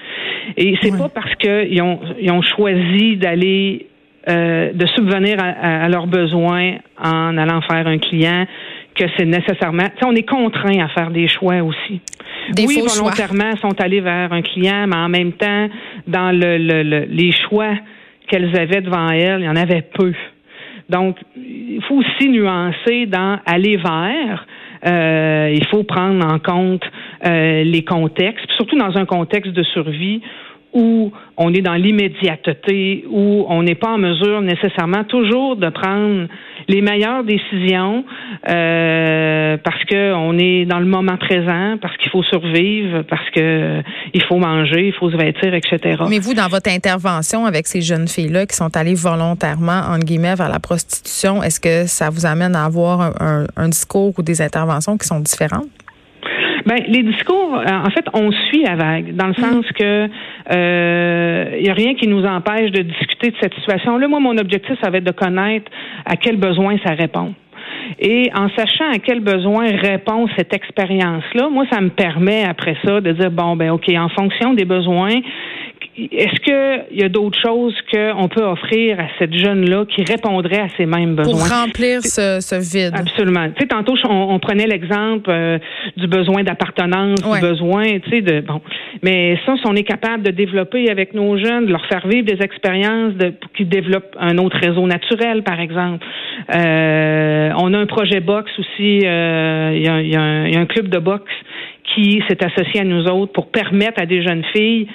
Et 0.57 0.77
c'est 0.81 0.97
pas 0.97 1.09
parce 1.09 1.35
qu'ils 1.37 1.83
ont, 1.83 2.01
ils 2.21 2.31
ont 2.31 2.43
choisi 2.43 3.17
d'aller 3.17 3.87
euh, 4.29 4.73
de 4.73 4.87
subvenir 4.89 5.39
à, 5.41 5.85
à, 5.85 5.89
leurs 5.89 6.07
besoins 6.07 6.77
en 7.03 7.37
allant 7.37 7.61
faire 7.63 7.87
un 7.87 7.99
client 7.99 8.47
que 8.95 9.05
c'est 9.17 9.25
nécessairement. 9.25 9.85
on 10.05 10.15
est 10.15 10.29
contraint 10.29 10.85
à 10.85 10.89
faire 10.89 11.11
des 11.11 11.29
choix 11.29 11.63
aussi. 11.63 12.01
Des 12.53 12.67
oui, 12.67 12.81
volontairement, 12.81 13.57
sont 13.57 13.81
allés 13.81 14.01
vers 14.01 14.33
un 14.33 14.43
client, 14.43 14.87
mais 14.87 14.97
en 14.97 15.09
même 15.09 15.33
temps, 15.33 15.69
dans 16.07 16.33
le, 16.33 16.59
le, 16.59 17.07
les 17.09 17.33
choix 17.33 17.75
qu'elles 18.29 18.57
avaient 18.59 18.81
devant 18.81 19.09
elles, 19.11 19.41
il 19.41 19.45
y 19.45 19.49
en 19.49 19.57
avait 19.57 19.83
peu. 19.83 20.13
Donc, 20.89 21.17
il 21.37 21.83
faut 21.87 21.97
aussi 21.97 22.29
nuancer 22.29 23.07
dans 23.07 23.39
aller 23.45 23.77
vers. 23.77 24.47
Euh, 24.87 25.53
il 25.53 25.67
faut 25.67 25.83
prendre 25.83 26.25
en 26.25 26.39
compte 26.39 26.85
euh, 27.27 27.65
les 27.65 27.83
contextes, 27.83 28.49
surtout 28.57 28.79
dans 28.79 28.97
un 28.97 29.05
contexte 29.07 29.53
de 29.53 29.63
survie 29.65 30.23
où 30.79 31.11
on 31.37 31.53
est 31.53 31.61
dans 31.61 31.75
l'immédiateté, 31.75 33.05
où 33.11 33.45
on 33.49 33.63
n'est 33.65 33.75
pas 33.75 33.91
en 33.91 33.99
mesure 33.99 34.41
nécessairement 34.41 35.03
toujours 35.05 35.57
de 35.57 35.69
prendre 35.71 36.29
les 36.69 36.83
meilleures 36.83 37.25
décisions 37.25 38.05
euh, 38.49 39.57
parce 39.65 39.83
que 39.85 40.15
on 40.15 40.39
est 40.39 40.67
dans 40.67 40.79
le 40.79 40.87
moment 40.87 41.17
présent, 41.17 41.77
parce 41.81 41.97
qu'il 41.97 42.11
faut 42.11 42.23
survivre, 42.23 43.03
parce 43.03 43.29
que 43.31 43.83
il 44.15 44.23
faut 44.23 44.39
manger, 44.39 44.89
il 44.89 44.93
faut 44.93 45.11
se 45.11 45.17
vêtir, 45.17 45.53
etc. 45.55 46.03
Mais 46.09 46.21
vous, 46.21 46.35
dans 46.35 46.49
votre 46.49 46.71
intervention 46.71 47.45
avec 47.45 47.67
ces 47.67 47.81
jeunes 47.81 48.07
filles-là 48.07 48.47
qui 48.47 48.55
sont 48.55 48.77
allées 48.77 48.95
volontairement, 48.95 49.83
entre 49.91 50.05
guillemets, 50.05 50.37
vers 50.37 50.49
la 50.49 50.61
prostitution, 50.61 51.43
est-ce 51.43 51.59
que 51.59 51.87
ça 51.87 52.11
vous 52.11 52.25
amène 52.27 52.55
à 52.55 52.65
avoir 52.65 53.13
un 53.21 53.69
discours 53.69 54.13
ou 54.17 54.23
des 54.23 54.41
interventions 54.43 54.97
qui 54.97 55.07
sont 55.07 55.21
différentes? 55.21 55.78
Ben, 56.69 56.85
les 56.87 57.03
discours, 57.03 57.57
euh, 57.57 57.65
en 57.67 57.89
fait, 57.89 58.05
on 58.13 58.31
suit 58.31 58.63
la 58.63 58.77
vague, 58.77 59.17
dans 59.17 59.29
le 59.29 59.33
mm. 59.33 59.43
sens 59.43 59.65
que 59.73 60.05
il 60.05 60.55
euh, 60.55 61.61
n'y 61.63 61.71
a 61.71 61.73
rien 61.73 61.95
qui 61.95 62.07
nous 62.07 62.27
empêche 62.27 62.71
de 62.73 62.83
discuter 62.83 63.31
de 63.31 63.37
cette 63.41 63.55
situation-là. 63.55 64.07
Moi, 64.07 64.21
mon 64.21 64.37
objectif, 64.37 64.77
ça 64.83 64.91
va 64.91 64.99
être 64.99 65.05
de 65.05 65.13
connaître 65.13 65.71
à 66.05 66.17
quel 66.17 66.37
besoin 66.37 66.77
ça 66.85 66.93
répond. 66.93 67.33
Et 67.99 68.31
en 68.37 68.51
sachant 68.51 68.91
à 68.93 68.99
quel 68.99 69.21
besoin 69.21 69.69
répond 69.81 70.29
cette 70.37 70.53
expérience-là, 70.53 71.49
moi, 71.49 71.65
ça 71.73 71.81
me 71.81 71.89
permet 71.89 72.45
après 72.45 72.77
ça 72.85 73.01
de 73.01 73.13
dire 73.13 73.31
bon, 73.31 73.57
ben 73.57 73.71
ok, 73.71 73.89
en 73.97 74.11
fonction 74.11 74.53
des 74.53 74.67
besoins, 74.67 75.15
est-ce 76.13 76.41
qu'il 76.41 76.99
y 76.99 77.03
a 77.03 77.09
d'autres 77.09 77.39
choses 77.41 77.75
qu'on 77.93 78.29
peut 78.29 78.45
offrir 78.45 79.01
à 79.01 79.09
cette 79.19 79.35
jeune-là 79.35 79.85
qui 79.87 80.05
répondrait 80.05 80.61
à 80.61 80.69
ces 80.77 80.87
mêmes 80.87 81.17
besoins? 81.17 81.33
Pour 81.33 81.49
remplir 81.49 82.03
ce, 82.03 82.39
vide. 82.59 82.95
Absolument. 82.95 83.49
Tu 83.51 83.63
sais, 83.63 83.67
tantôt, 83.67 83.95
on, 84.09 84.39
prenait 84.39 84.67
l'exemple 84.67 85.29
euh, 85.31 85.59
du 85.97 86.07
besoin 86.07 86.45
d'appartenance, 86.45 87.21
du 87.21 87.41
besoin, 87.41 87.99
tu 88.01 88.11
sais, 88.11 88.21
de, 88.21 88.41
bon. 88.41 88.61
Mais 89.03 89.39
ça, 89.45 89.57
si 89.57 89.63
on 89.67 89.75
est 89.75 89.83
capable 89.83 90.23
de 90.23 90.31
développer 90.31 90.89
avec 90.91 91.15
nos 91.15 91.37
jeunes, 91.37 91.67
de 91.67 91.73
leur 91.73 91.85
faire 91.87 92.07
vivre 92.07 92.27
des 92.27 92.43
expériences 92.43 93.15
de, 93.15 93.31
pour 93.31 93.51
qu'ils 93.53 93.69
développent 93.69 94.17
un 94.21 94.39
autre 94.39 94.57
réseau 94.59 94.87
naturel, 94.87 95.43
par 95.43 95.61
exemple. 95.61 96.05
Euh, 96.55 97.51
on 97.59 97.75
a 97.75 97.79
un 97.79 97.87
projet 97.87 98.21
boxe 98.21 98.53
aussi, 98.59 99.01
euh, 99.05 99.73
il 99.75 99.83
y, 99.83 100.17
a, 100.17 100.61
un 100.61 100.67
club 100.67 100.89
de 100.89 100.99
boxe 100.99 101.33
qui 101.95 102.23
s'est 102.29 102.39
associé 102.45 102.81
à 102.81 102.85
nous 102.85 103.05
autres 103.07 103.33
pour 103.33 103.51
permettre 103.51 104.01
à 104.01 104.07
des 104.07 104.23
jeunes 104.23 104.45
filles 104.53 104.87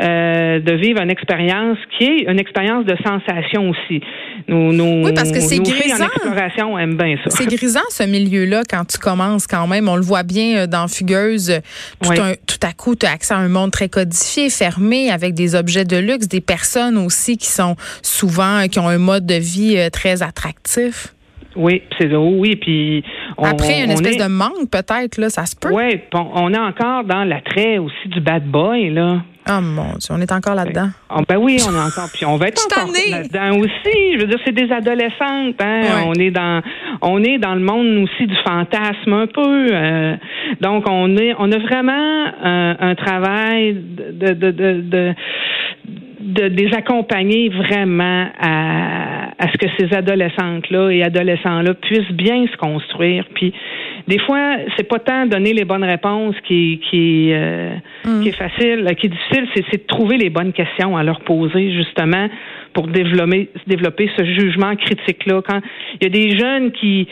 euh, 0.00 0.58
de 0.60 0.72
vivre 0.72 1.02
une 1.02 1.10
expérience 1.10 1.76
qui 1.96 2.04
est 2.04 2.30
une 2.30 2.40
expérience 2.40 2.86
de 2.86 2.96
sensation 3.04 3.70
aussi. 3.70 4.00
Nous, 4.48 4.72
nous, 4.72 5.04
oui, 5.04 5.12
parce 5.14 5.30
que 5.30 5.40
c'est 5.40 5.58
grisant. 5.58 6.06
exploration 6.06 6.74
bien 6.94 7.16
ça. 7.22 7.30
C'est 7.30 7.46
grisant 7.46 7.80
ce 7.90 8.04
milieu-là 8.04 8.62
quand 8.68 8.86
tu 8.86 8.98
commences 8.98 9.46
quand 9.46 9.66
même. 9.66 9.88
On 9.88 9.96
le 9.96 10.02
voit 10.02 10.22
bien 10.22 10.56
euh, 10.56 10.66
dans 10.66 10.88
Fugueuse. 10.88 11.60
Tout, 12.00 12.10
tout 12.10 12.66
à 12.66 12.72
coup, 12.72 12.96
tu 12.96 13.04
as 13.04 13.12
accès 13.12 13.34
à 13.34 13.38
un 13.38 13.48
monde 13.48 13.70
très 13.70 13.90
codifié, 13.90 14.48
fermé, 14.48 15.10
avec 15.10 15.34
des 15.34 15.54
objets 15.54 15.84
de 15.84 15.98
luxe, 15.98 16.26
des 16.26 16.40
personnes 16.40 16.96
aussi 16.96 17.36
qui 17.36 17.48
sont 17.48 17.76
souvent, 18.02 18.66
qui 18.68 18.78
ont 18.78 18.88
un 18.88 18.98
mode 18.98 19.26
de 19.26 19.34
vie 19.34 19.76
euh, 19.76 19.90
très 19.90 20.22
attractif. 20.22 21.14
Oui, 21.56 21.82
c'est 21.98 22.14
oui, 22.14 22.56
puis 22.56 23.04
après 23.36 23.84
une 23.84 23.90
espèce 23.90 24.16
de 24.16 24.28
manque 24.28 24.70
peut-être 24.70 25.18
là, 25.18 25.30
ça 25.30 25.46
se 25.46 25.56
peut? 25.56 25.70
Oui, 25.72 26.00
on 26.14 26.52
est 26.52 26.58
encore 26.58 27.04
dans 27.04 27.24
l'attrait 27.24 27.78
aussi 27.78 28.08
du 28.08 28.20
bad 28.20 28.44
boy 28.44 28.90
là. 28.90 29.22
Oh 29.48 29.60
mon 29.60 29.96
Dieu, 29.98 30.10
on 30.10 30.20
est 30.20 30.30
encore 30.30 30.54
là-dedans. 30.54 30.90
Ah, 31.10 31.20
ben, 31.28 31.36
oui, 31.36 31.58
on 31.68 31.74
est 31.74 31.80
encore, 31.80 32.08
puis 32.14 32.24
on 32.24 32.36
va 32.36 32.46
être 32.48 32.64
encore 32.78 32.88
là-dedans 32.92 33.58
aussi. 33.58 34.14
Je 34.14 34.20
veux 34.20 34.26
dire, 34.26 34.38
c'est 34.44 34.54
des 34.54 34.70
adolescentes. 34.70 35.60
Hein? 35.60 36.04
On 36.06 36.14
est 36.14 36.30
dans, 36.30 36.62
on 37.00 37.22
est 37.24 37.38
dans 37.38 37.54
le 37.54 37.60
monde 37.60 38.04
aussi 38.04 38.26
du 38.26 38.36
fantasme 38.46 39.12
un 39.12 39.26
peu. 39.26 39.66
Euh, 39.72 40.14
donc 40.60 40.84
on 40.88 41.16
est, 41.16 41.34
on 41.38 41.50
a 41.50 41.58
vraiment 41.58 42.24
un, 42.44 42.94
travail 42.94 43.74
de, 43.74 44.32
de, 44.32 44.50
de, 44.50 44.80
de 44.80 45.14
de 46.22 46.44
les 46.44 46.72
accompagner 46.74 47.48
vraiment 47.48 48.26
à, 48.40 49.21
à 49.42 49.50
ce 49.50 49.58
que 49.58 49.66
ces 49.76 49.92
adolescentes-là 49.92 50.90
et 50.90 51.02
adolescents-là 51.02 51.74
puissent 51.74 52.12
bien 52.12 52.46
se 52.46 52.56
construire. 52.56 53.24
Puis 53.34 53.52
des 54.06 54.20
fois, 54.20 54.56
c'est 54.76 54.88
pas 54.88 55.00
tant 55.00 55.26
donner 55.26 55.52
les 55.52 55.64
bonnes 55.64 55.82
réponses 55.82 56.36
qui, 56.46 56.80
qui, 56.88 57.30
euh, 57.32 57.74
mm. 58.04 58.22
qui 58.22 58.28
est 58.28 58.36
facile, 58.36 58.88
qui 58.96 59.06
est 59.06 59.10
difficile, 59.10 59.48
c'est 59.54 59.82
de 59.82 59.86
trouver 59.88 60.16
les 60.16 60.30
bonnes 60.30 60.52
questions 60.52 60.96
à 60.96 61.02
leur 61.02 61.20
poser 61.22 61.72
justement 61.72 62.28
pour 62.72 62.86
développer, 62.86 63.50
développer 63.66 64.10
ce 64.16 64.24
jugement 64.24 64.76
critique-là. 64.76 65.42
Quand 65.46 65.60
il 66.00 66.04
y 66.04 66.06
a 66.06 66.10
des 66.10 66.38
jeunes 66.38 66.70
qui, 66.70 67.08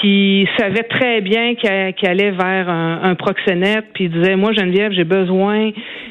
qui 0.00 0.46
savaient 0.58 0.82
très 0.82 1.20
bien 1.20 1.54
qu'ils 1.54 2.08
allaient 2.08 2.32
vers 2.32 2.68
un, 2.68 3.00
un, 3.04 3.14
proxénète, 3.14 3.86
puis 3.94 4.04
ils 4.04 4.10
disaient, 4.10 4.36
moi 4.36 4.52
Geneviève, 4.52 4.92
j'ai 4.92 5.04
besoin, 5.04 5.70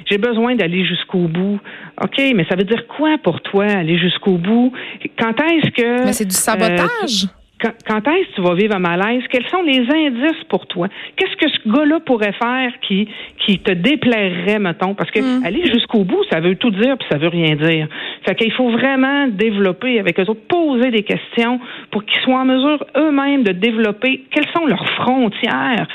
j'ai 0.09 0.17
besoin 0.17 0.55
d'aller 0.55 0.85
jusqu'au 0.85 1.27
bout. 1.27 1.59
OK, 2.01 2.21
mais 2.35 2.45
ça 2.49 2.55
veut 2.55 2.63
dire 2.63 2.87
quoi 2.87 3.17
pour 3.23 3.41
toi, 3.41 3.65
aller 3.65 3.97
jusqu'au 3.97 4.37
bout? 4.37 4.71
Quand 5.19 5.33
est-ce 5.57 5.71
que... 5.71 6.05
Mais 6.05 6.13
c'est 6.13 6.25
du 6.25 6.35
sabotage? 6.35 7.25
Euh, 7.25 7.37
quand, 7.59 8.07
est-ce 8.07 8.29
que 8.29 8.35
tu 8.35 8.41
vas 8.41 8.53
vivre 8.53 8.75
un 8.75 8.79
malaise? 8.79 9.23
Quels 9.31 9.47
sont 9.47 9.63
les 9.63 9.79
indices 9.79 10.43
pour 10.49 10.67
toi? 10.67 10.87
Qu'est-ce 11.15 11.35
que 11.37 11.49
ce 11.49 11.69
gars-là 11.69 11.99
pourrait 12.01 12.33
faire 12.33 12.71
qui, 12.87 13.07
qui 13.39 13.59
te 13.59 13.71
déplairait, 13.71 14.59
mettons? 14.59 14.93
Parce 14.93 15.09
que 15.09 15.19
mm. 15.19 15.43
aller 15.43 15.65
jusqu'au 15.65 16.03
bout, 16.03 16.23
ça 16.29 16.39
veut 16.39 16.55
tout 16.55 16.69
dire 16.69 16.97
puis 16.97 17.07
ça 17.11 17.17
veut 17.17 17.29
rien 17.29 17.55
dire. 17.55 17.87
Fait 18.25 18.35
qu'il 18.35 18.51
faut 18.51 18.69
vraiment 18.69 19.27
développer 19.27 19.99
avec 19.99 20.19
eux 20.19 20.29
autres, 20.29 20.45
poser 20.47 20.91
des 20.91 21.03
questions 21.03 21.59
pour 21.89 22.05
qu'ils 22.05 22.21
soient 22.21 22.41
en 22.41 22.45
mesure 22.45 22.85
eux-mêmes 22.95 23.43
de 23.43 23.53
développer 23.53 24.25
quelles 24.31 24.49
sont 24.55 24.65
leurs 24.67 24.87
frontières, 24.89 25.87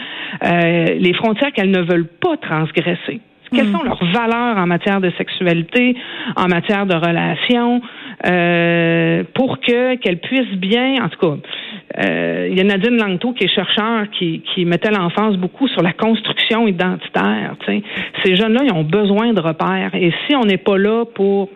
euh, 0.44 0.84
les 0.98 1.14
frontières 1.14 1.52
qu'elles 1.52 1.70
ne 1.70 1.82
veulent 1.82 2.08
pas 2.08 2.36
transgresser. 2.38 3.20
Quelles 3.54 3.68
mm. 3.68 3.76
sont 3.76 3.84
leurs 3.84 4.04
valeurs 4.12 4.56
en 4.56 4.66
matière 4.66 5.00
de 5.00 5.10
sexualité, 5.16 5.94
en 6.36 6.48
matière 6.48 6.86
de 6.86 6.94
relations, 6.94 7.82
euh, 8.24 9.24
pour 9.34 9.58
que 9.60 9.96
qu'elles 9.96 10.20
puissent 10.20 10.56
bien, 10.56 11.04
en 11.04 11.08
tout 11.08 11.18
cas, 11.18 11.36
euh, 11.98 12.48
il 12.50 12.56
y 12.56 12.60
a 12.60 12.64
Nadine 12.64 12.96
Langto 12.96 13.32
qui 13.32 13.44
est 13.44 13.54
chercheur 13.54 14.06
qui, 14.10 14.42
qui 14.54 14.64
mettait 14.64 14.90
l'enfance 14.90 15.36
beaucoup 15.36 15.68
sur 15.68 15.82
la 15.82 15.92
construction 15.92 16.66
identitaire. 16.66 17.56
Ces 18.24 18.36
jeunes-là, 18.36 18.62
ils 18.64 18.72
ont 18.72 18.84
besoin 18.84 19.32
de 19.32 19.40
repères. 19.40 19.94
Et 19.94 20.12
si 20.26 20.36
on 20.36 20.44
n'est 20.44 20.58
pas 20.58 20.78
là 20.78 21.04
pour 21.14 21.48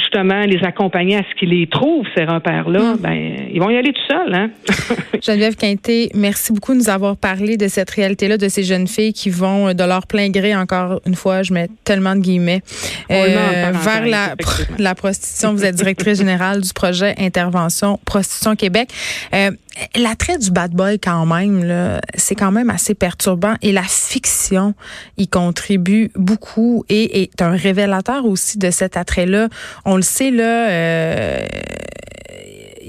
justement 0.00 0.40
les 0.42 0.62
accompagner 0.64 1.16
à 1.16 1.22
ce 1.22 1.38
qu'ils 1.38 1.50
les 1.50 1.66
trouvent, 1.66 2.06
ces 2.16 2.24
repères-là, 2.24 2.94
mm. 2.94 2.96
ben, 2.98 3.36
ils 3.52 3.60
vont 3.60 3.70
y 3.70 3.76
aller 3.76 3.92
tout 3.92 4.02
seuls. 4.08 4.34
Hein? 4.34 4.50
Geneviève 5.22 5.56
Quinté, 5.56 6.10
merci 6.14 6.52
beaucoup 6.52 6.72
de 6.72 6.78
nous 6.78 6.88
avoir 6.88 7.16
parlé 7.16 7.56
de 7.56 7.68
cette 7.68 7.90
réalité-là, 7.90 8.36
de 8.36 8.48
ces 8.48 8.62
jeunes 8.62 8.88
filles 8.88 9.12
qui 9.12 9.30
vont 9.30 9.68
euh, 9.68 9.72
de 9.74 9.84
leur 9.84 10.06
plein 10.06 10.30
gré, 10.30 10.54
encore 10.54 11.00
une 11.06 11.14
fois, 11.14 11.42
je 11.42 11.52
mets 11.52 11.68
tellement 11.84 12.14
de 12.14 12.20
guillemets, 12.20 12.62
euh, 13.10 13.72
vers 13.72 14.06
la, 14.06 14.34
la 14.78 14.94
prostitution. 14.94 15.52
Vous 15.52 15.64
êtes 15.64 15.76
directrice 15.76 16.18
générale 16.18 16.60
du 16.60 16.72
projet 16.72 17.14
Intervention 17.18 17.98
Prostitution 18.04 18.56
Québec. 18.56 18.90
Euh, 19.34 19.50
L'attrait 19.94 20.36
du 20.36 20.50
bad 20.50 20.72
boy 20.72 20.98
quand 20.98 21.26
même, 21.26 22.00
c'est 22.14 22.34
quand 22.34 22.50
même 22.50 22.70
assez 22.70 22.94
perturbant 22.94 23.54
et 23.62 23.72
la 23.72 23.82
fiction 23.82 24.74
y 25.16 25.28
contribue 25.28 26.10
beaucoup 26.16 26.84
et 26.88 27.22
est 27.22 27.40
un 27.40 27.52
révélateur 27.52 28.24
aussi 28.24 28.58
de 28.58 28.70
cet 28.70 28.96
attrait-là. 28.96 29.48
On 29.84 29.96
le 29.96 30.02
sait 30.02 30.30
là, 30.30 30.68
euh, 30.70 31.40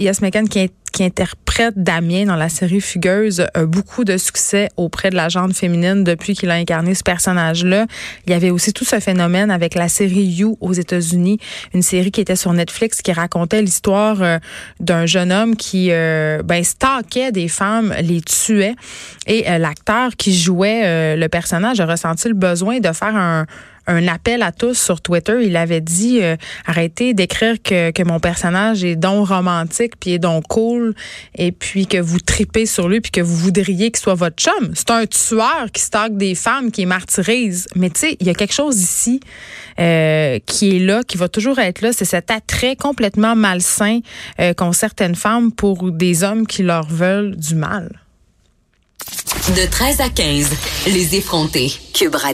Yes 0.01 0.22
McCann 0.24 0.50
qui 0.50 0.72
interprète 1.03 1.75
Damien 1.77 2.25
dans 2.25 2.36
la 2.36 2.50
série 2.50 2.81
Fugueuse 2.81 3.46
a 3.53 3.65
beaucoup 3.65 4.03
de 4.03 4.17
succès 4.17 4.70
auprès 4.77 5.12
de 5.12 5.15
la 5.15 5.29
genre 5.29 5.50
féminine 5.51 6.03
depuis 6.03 6.34
qu'il 6.34 6.50
a 6.50 6.55
incarné 6.55 6.96
ce 6.96 7.03
personnage-là. 7.03 7.86
Il 8.25 8.31
y 8.31 8.34
avait 8.34 8.50
aussi 8.50 8.74
tout 8.74 8.84
ce 8.84 9.00
phénomène 9.00 9.51
avec 9.51 9.75
la 9.75 9.89
série 9.89 10.24
You 10.24 10.58
aux 10.60 10.74
États-Unis, 10.74 11.39
une 11.75 11.84
série 11.84 12.12
qui 12.12 12.20
était 12.20 12.36
sur 12.36 12.51
Netflix 12.51 13.01
qui 13.01 13.12
racontait 13.12 13.62
l'histoire 13.62 14.22
euh, 14.22 14.39
d'un 14.79 15.05
jeune 15.05 15.31
homme 15.31 15.55
qui 15.55 15.89
euh, 15.91 16.41
ben 16.43 16.63
des 17.31 17.48
femmes, 17.48 17.93
les 18.01 18.22
tuait 18.22 18.75
et 19.27 19.50
euh, 19.50 19.58
l'acteur 19.60 20.15
qui 20.17 20.36
jouait 20.36 21.15
le 21.15 21.27
personnage 21.27 21.79
a 21.79 21.86
ressenti 21.86 22.27
le 22.27 22.34
besoin 22.34 22.79
de 22.79 22.91
faire 22.91 23.15
un 23.15 23.46
un 23.88 24.07
appel 24.07 24.41
à 24.43 24.51
tous 24.51 24.75
sur 24.75 25.01
Twitter. 25.01 25.39
Il 25.43 25.57
avait 25.57 25.81
dit 25.81 26.21
euh, 26.21 26.35
arrêtez 26.65 27.13
d'écrire 27.13 27.55
que, 27.61 27.91
que 27.91 28.03
mon 28.03 28.19
personnage 28.19 28.83
est 28.83 28.95
donc 28.95 29.29
romantique 29.29 29.93
puis 30.00 30.13
est 30.13 30.19
donc 30.19 30.47
cool 30.47 30.95
et 31.35 31.51
puis 31.51 31.88
que 31.88 31.97
vous 31.97 32.19
tripez 32.19 32.65
sur 32.65 32.88
lui 32.88 33.01
puis 33.01 33.11
que 33.11 33.21
vous 33.21 33.35
voudriez 33.35 33.91
qu'il 33.91 34.01
soit 34.01 34.15
votre 34.15 34.38
chum. 34.38 34.71
C'est 34.75 34.91
un 34.91 35.05
tueur 35.05 35.67
qui 35.73 35.81
stocke 35.81 36.17
des 36.17 36.35
femmes, 36.35 36.71
qui 36.71 36.85
martyrise. 36.85 37.67
Mais 37.75 37.89
tu 37.89 38.01
sais, 38.01 38.17
il 38.19 38.27
y 38.27 38.29
a 38.29 38.33
quelque 38.33 38.53
chose 38.53 38.79
ici 38.79 39.19
euh, 39.79 40.39
qui 40.45 40.75
est 40.75 40.79
là, 40.79 41.03
qui 41.03 41.17
va 41.17 41.29
toujours 41.29 41.59
être 41.59 41.81
là. 41.81 41.91
C'est 41.93 42.05
cet 42.05 42.31
attrait 42.31 42.75
complètement 42.75 43.35
malsain 43.35 44.00
euh, 44.39 44.53
qu'ont 44.53 44.73
certaines 44.73 45.15
femmes 45.15 45.51
pour 45.51 45.91
des 45.91 46.23
hommes 46.23 46.45
qui 46.45 46.63
leur 46.63 46.88
veulent 46.88 47.35
du 47.35 47.55
mal. 47.55 48.01
De 49.50 49.69
13 49.69 50.01
à 50.01 50.09
15, 50.09 50.50
les 50.88 51.15
effrontés. 51.15 51.73
Cube 51.93 52.15